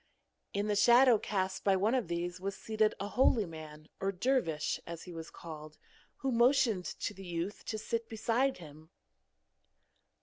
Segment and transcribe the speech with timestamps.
[0.51, 4.79] In the shadow cast by one of these was seated a holy man or dervish,
[4.87, 5.77] as he was called,
[6.15, 8.89] who motioned to the youth to sit beside him.